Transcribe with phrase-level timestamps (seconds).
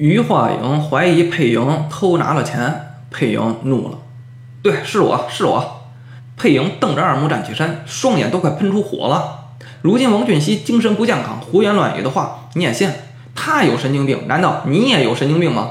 [0.00, 3.98] 于化影怀疑佩莹偷拿了钱，佩莹怒了
[4.64, 5.82] ：“对，是我是我。”
[6.38, 9.50] 佩莹瞪着二目站起身，双眼都快喷出火了。
[9.82, 12.90] 如今王俊熙精神不健康，胡言乱语的话你也信？
[13.34, 15.68] 他有神经病，难道你也有神经病吗？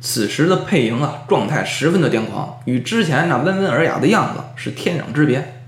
[0.00, 5.60] 此时的佩莹啊，状态十分的癫狂，与之前那温文尔雅的样子是天壤之别。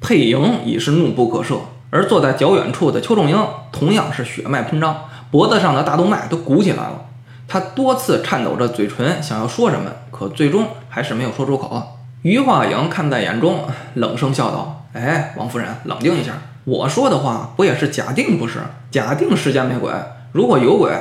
[0.00, 1.60] 佩莹已是怒不可遏，
[1.90, 3.38] 而坐在较远处的邱仲英
[3.70, 7.04] 同样是血脉喷张，脖子上的大动脉都鼓起来了。
[7.52, 11.96] 他多次颤抖着嘴唇，想要说什么，可最终还是没有说出口。
[12.22, 13.64] 于化影看在眼中，
[13.94, 16.34] 冷声笑道：“哎，王夫人，冷静一下。
[16.64, 18.60] 我说的话不也是假定不是？
[18.92, 19.90] 假定世间没鬼，
[20.30, 20.92] 如果有鬼，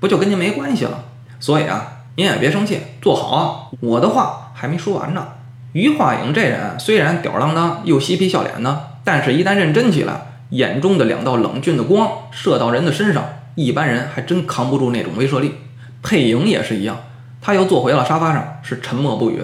[0.00, 1.04] 不就跟您没关系了？
[1.38, 3.68] 所以啊，您也别生气，坐好啊。
[3.80, 5.28] 我的话还没说完呢。
[5.72, 13.22] 于化影这人虽然吊儿郎当又嬉皮笑脸的，但是一旦认真起来，眼中的两道冷峻的光射到人的身上，
[13.56, 15.54] 一般人还真扛不住那种威慑力。
[16.02, 16.96] 佩莹也是一样，
[17.40, 19.42] 他又坐回了沙发上，是沉默不语。”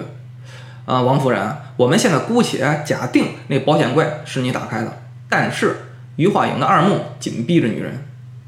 [0.85, 5.77] 啊，王夫人，我们现在姑且假定那保险柜是你打开的，但是
[6.15, 8.05] 于化影的二目紧逼着女人，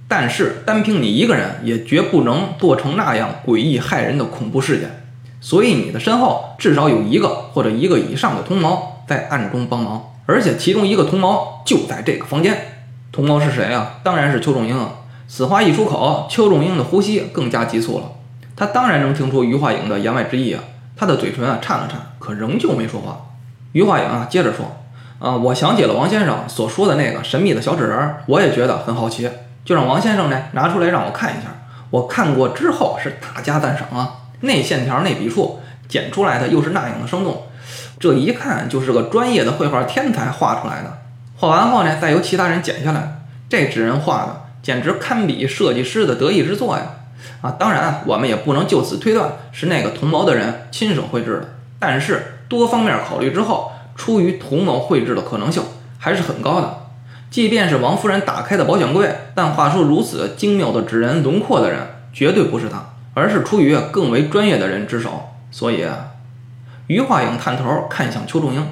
[0.07, 5.03] 但是单凭你一个人也绝不能做成那样诡异骇人的恐怖事件，
[5.41, 12.55] 所以你的身后至少有一个或者一个以上的同谋在暗中帮忙，而且其中一个同谋就在这个房间。
[13.11, 13.99] 同谋是谁啊？
[14.03, 14.91] 当然是邱仲英啊！
[15.27, 18.05] 此话一出口，邱仲英的呼吸更加急促了，
[18.55, 20.63] 他当然能听出于化影的言外之意啊。
[20.95, 23.19] 他的嘴唇啊颤了颤，可仍旧没说话。
[23.73, 24.65] 于化影啊接着说
[25.19, 29.29] ：“啊，我想起了王先生所说的那个神秘的小纸人，我也觉得很好奇，
[29.63, 31.49] 就让王先生呢拿出来让我看一下。
[31.91, 37.43] 我看过之后是大加赞赏啊，那线条那笔触剪出来的又是那样的生动，
[37.99, 40.97] 这一看就是个专业的绘画天才画出来的。
[41.35, 46.83] 画完后呢，再由其他人剪下来，这纸人画的简直堪比设计师的得意之作呀。”
[47.41, 51.55] 啊，当然，我们也不能就此推断是那个同谋的人亲手绘制的。
[51.79, 55.63] 但是多方面考虑之后，出于同谋绘制的可能性
[55.99, 56.87] 还是很高的。
[57.29, 61.79] 即便是王夫人打开的保险柜，但画出如此精妙的纸人轮廓的人，
[62.13, 65.29] 绝对不是他，而是出于更为专业的人之手。
[65.51, 65.85] 所以，
[66.87, 68.65] 余化影探头看向邱仲英：“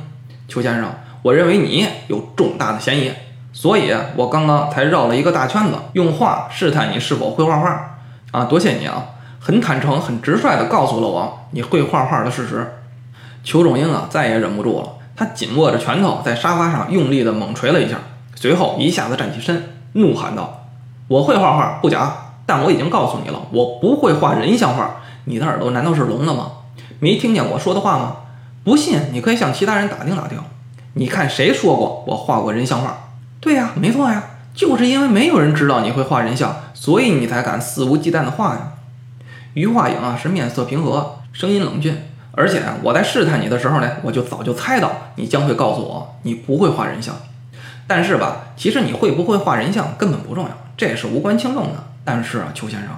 [0.47, 3.11] 邱先生，我认为你有重大的嫌疑，
[3.57, 7.97] 所以我刚刚才绕了一个大圈子，用画试探你是否会画画。”
[8.31, 9.05] 啊，多谢你啊！
[9.39, 12.79] 很坦诚、很直率地告诉了我你会画画的事实。
[13.45, 17.97] 邱仲英啊，再也忍不住了，他紧握着拳头，在沙发上用力地猛捶了一下，
[18.35, 20.65] 随后一下子站起身，怒喊道
[21.07, 24.97] ：“我会画画，不假，但我已经告诉你了，我不会画人像画。
[25.23, 26.51] 你的耳朵难道是聋的吗？
[26.99, 28.17] 没听见我说的话吗？
[28.65, 30.37] 不信，你可以向其他人打听打听。
[30.95, 32.97] 你看谁说过我画过人像画？
[33.39, 34.23] 对呀，没错呀。”
[34.55, 38.71] 就是因为没有人知道你会画人像，所以你才敢肆无忌惮的画呀。
[39.53, 41.97] 于化影啊是面色平和，声音冷峻，
[42.31, 47.13] 而且啊我在试探你的时候呢，我就早就猜到你将会告诉我你不会画人像。
[47.85, 51.83] 但是吧，其实你会不会画人像根本不重要，这也是无关轻重的。
[52.05, 52.89] 但是啊，邱先生，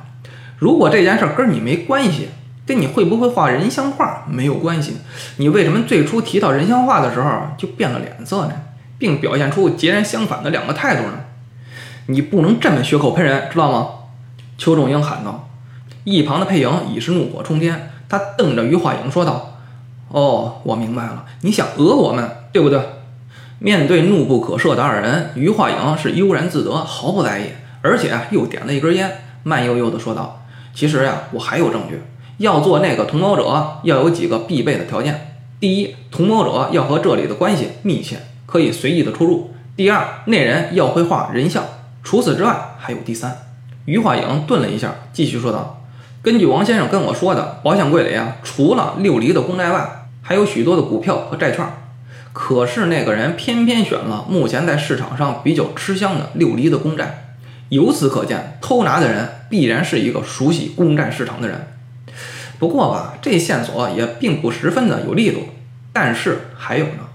[0.59, 2.29] 如果这件事跟你没关系，
[2.67, 4.97] 跟你会不会画人像画没有关系，
[5.37, 8.51] 你为什么最初提到人像画的时候就变了脸色呢，
[8.97, 11.13] 并表现出截然相反的两个态度呢？
[12.07, 13.89] 你不能这么血口喷人，知道吗？
[14.57, 15.49] 邱仲英喊道。
[16.03, 19.57] 一旁的佩莹已是怒火冲天，他瞪着于化影说道
[20.09, 22.79] ：“哦，我明白了，你想讹我们，对不对？”
[23.59, 27.47] 面对怒不可遏的二人，于化影是悠然自得，毫不在意，
[27.81, 30.43] 而且又点了一根烟，慢悠悠地说道
[30.73, 32.01] ：“其实呀，我还有证据。
[32.37, 41.63] 要做那个同谋者，要有几个必备的条件：第一，同谋者要和这里的关系密切，可以随意的出入；第二，那人要会画人像。”
[42.03, 43.37] 除此之外，还有第三。
[43.85, 45.83] 余化影顿了一下，继续说道
[46.23, 51.63] ：“根据王先生跟我说的，保险柜里啊，除了六厘的公债外，还有许多的股票和债券。
[52.33, 57.33] 可是那个人偏偏选了目前在市场上比较吃香的六厘的公债。
[57.69, 61.67] 由此可见，偷拿的人必然是一个熟悉公债市场的人。
[62.59, 65.49] 不过吧，这线索也并不十分的有力度。
[65.91, 67.06] 但是还有呢，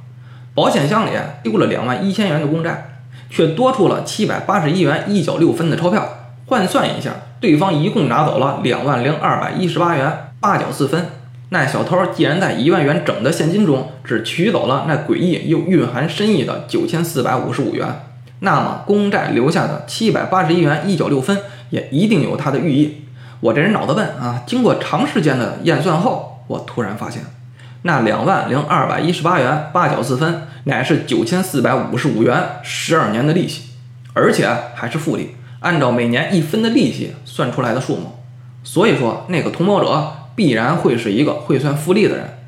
[0.54, 1.10] 保险箱里
[1.42, 2.88] 丢了两万一千元的公债。”
[3.28, 6.06] 却多出了七百八十一元一角六分的钞票，
[6.44, 11.06] 换算一下，对方一共拿走了两万零二百一十八元八角四分。
[11.48, 18.04] 那小偷既然在一万元整的现金中只取走了那诡异又蕴含深意的九千四百五十五元，
[18.40, 21.38] 那么公债留下的七百八十一元一角六分
[21.70, 23.06] 也一定有它的寓意。
[23.40, 27.22] 我这人脑子笨啊，经过长时间的验算后，我突然发现，
[27.82, 30.48] 那两万零二百一十八元八角四分。
[30.64, 33.70] 乃是九千四百五十五元十二年的利息，
[34.12, 38.20] 而且还是复利，按照每年一分的利息算出来的数目。
[38.62, 42.38] 所以说那个同谋者必然会是一个会算复利的人，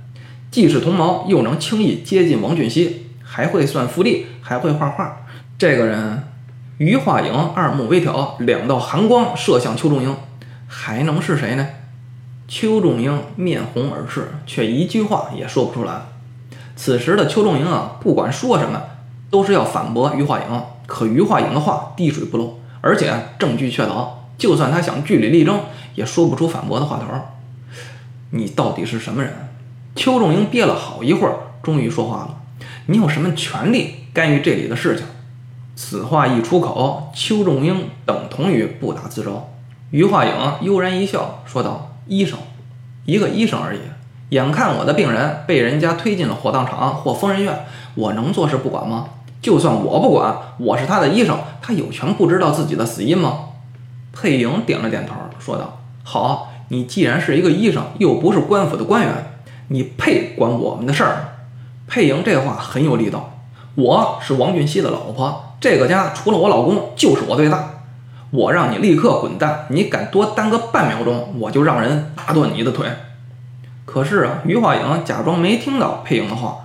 [0.53, 5.27] 既是同谋，又能轻易接近王俊熙，还会算复利，还会画画。
[5.59, 6.23] 这个人，
[6.79, 10.15] 余化影二目微挑，两道寒光射向邱仲英，
[10.69, 11.67] 还能是谁呢？
[12.47, 16.03] 邱仲英面红耳赤，却一句话也说不出来。
[16.77, 18.83] 此时的邱仲英啊，不管说什么，
[19.31, 20.63] 都是要反驳余化影。
[20.87, 24.07] 可余化影的话滴水不漏，而且证据确凿，
[24.37, 25.61] 就算他想据理力争，
[25.95, 27.07] 也说不出反驳的话头。
[28.31, 29.33] 你到底是什么人？
[29.97, 32.37] 邱仲英憋了好一会儿，终于说话了
[32.87, 35.07] ：“你有什么权利干预这里的事情？”
[35.75, 39.49] 此话一出口，邱仲英等同于不打自招。
[39.91, 41.94] 余化影悠然一笑，说道。
[42.07, 42.39] 医生，
[43.05, 43.81] 一个医生而已。
[44.31, 49.07] 眼看我的病人被人家推进了火葬场或疯人院，我能坐视不管吗？
[49.41, 53.41] 就算我不管，我是他的医生，他有权不知道自己的死因吗？
[54.13, 61.35] 佩莹点了点头，说道：“好，你既然是一个医生，又不是官府的官员，你配管我们的事儿？”
[61.87, 63.31] 佩莹这话很有力道。
[63.75, 67.74] 我是王俊熙的老婆，这个家除了我老公，就是我最大。
[68.35, 69.67] 我让你立刻滚蛋！
[69.69, 72.89] 你敢多耽搁半秒钟，我就让人打断你的腿。
[73.85, 76.57] 可是啊，余化影假装没听到佩影的话，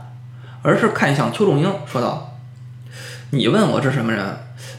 [0.64, 2.32] 而是看向邱仲英，说道
[3.30, 4.26] ：“你问我是什么人？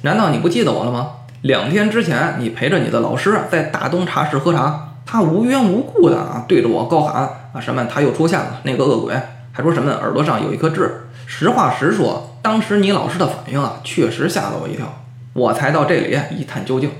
[0.02, 1.12] 难道你不记得我了吗？
[1.42, 7.22] 两天之前，你陪着你的老师在大东茶室喝茶，他无缘无故的啊对着我高喊
[7.52, 9.14] 啊什么他又出现了，那个恶鬼，
[9.52, 11.06] 还说什么耳朵上有一颗痣。
[11.26, 14.92] 实话实说，当时你老师的反应啊，确实吓了我一跳。”
[15.32, 16.91] 我才到这里一探究竟。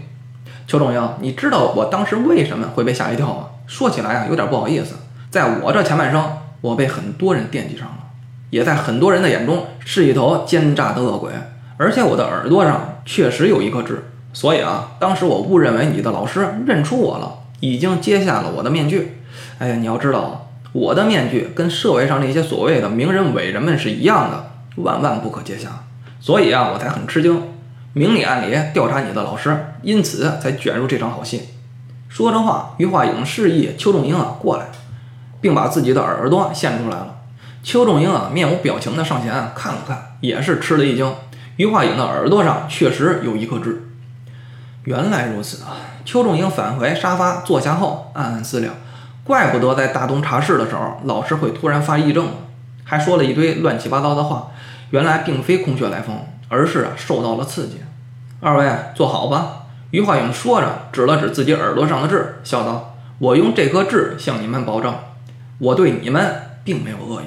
[0.67, 3.47] 邱仲英，你知道我当时为什么会被吓一跳吗？
[3.67, 4.95] 说起来啊，有点不好意思。
[5.31, 7.97] 在我这前半生，我被很多人惦记上了，
[8.51, 11.33] 也在很多人的眼中是一头奸诈的恶鬼。
[11.77, 19.17] 而且我的耳朵上确实有一颗痣，所以啊，当时我误认为你的老师认出我了，已经揭下了我的面具。
[19.59, 25.69] 哎呀，你要知道，我的面具跟社会上那些所谓的名人伟人们是一样的，万万不可揭下。
[26.21, 27.43] 所以啊，我才很吃惊。
[27.93, 31.49] 明里暗里调查你的老师，因此才卷入这场好戏。
[32.09, 34.67] 说着话，余化影示意邱仲英啊过来，
[35.41, 37.17] 并把自己的耳朵献出来了。
[37.63, 41.13] 邱仲英啊面无表情的上前看了看，也是吃了一惊。
[41.57, 43.89] 余化影的耳朵上确实有一颗痣。
[44.85, 45.77] 原来如此啊！
[46.05, 48.75] 邱仲英返回沙发坐下后，暗暗思量：
[49.25, 52.29] 怪不得在大东茶室的时候，老师会突然发癔症，
[52.85, 54.53] 还说了一堆乱七八糟的话。
[54.91, 56.17] 原来并非空穴来风。
[56.51, 57.79] 而是啊，受到了刺激。
[58.41, 59.57] 二位坐好吧。
[59.93, 64.95] 余化勇说着，指了指自己耳朵上的痣，笑道：“我用这颗痣向你们保证，
[65.59, 67.25] 我对你们并没有恶意。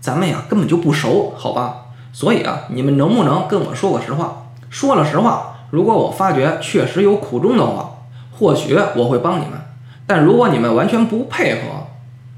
[0.00, 1.86] 咱们呀，根本就不熟，好吧？
[2.12, 4.46] 所以啊，你们能不能跟我说个实话？
[4.70, 7.90] 说了实话，如果我发觉确实有苦衷的话，
[8.38, 9.52] 或许我会帮你们。
[10.06, 11.86] 但如果你们完全不配合，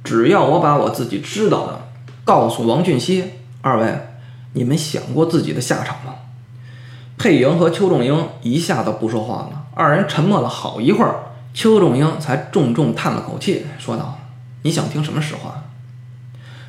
[0.04, 1.80] 只要我把我自己知道的
[2.24, 3.32] 告诉王俊熙，
[3.62, 3.86] 二位。”
[4.52, 6.14] 你们想过自己的下场吗？
[7.18, 11.16] 佩莹和邱仲英一下子不说话了，二人沉默了好一会儿，
[11.52, 14.18] 邱仲英才重重叹了口气，说道
[14.62, 15.64] ：“你想听什么实话？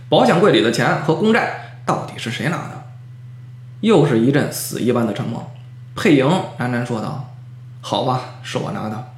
[0.10, 2.84] 保险柜里的钱和公债到底是谁拿的？”
[3.80, 5.50] 又是一阵死一般的沉默。
[5.96, 6.28] 佩莹
[6.60, 7.34] 喃喃说道
[7.82, 9.14] ：“好吧，是我拿的。”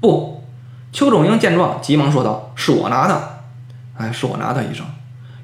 [0.00, 0.44] 不，
[0.92, 3.40] 邱仲英见状急忙说道：“是我拿的。”
[3.96, 4.84] 哎，是我拿的，医生，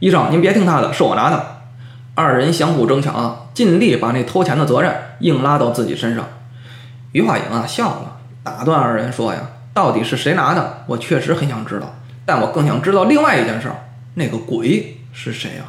[0.00, 1.59] 医生您别听他的，是我拿的。
[2.20, 6.26] 二人相互争抢，尽力把那偷钱的责任硬拉到自己身上。
[7.12, 9.40] 于化影啊笑了，打断二人说：“呀，
[9.72, 10.84] 到底是谁拿的？
[10.86, 11.94] 我确实很想知道，
[12.26, 13.70] 但我更想知道另外一件事，
[14.14, 15.64] 那个鬼是谁呀？”